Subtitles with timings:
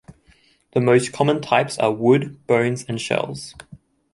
[0.73, 3.53] The most common types are wood, bones, and shells.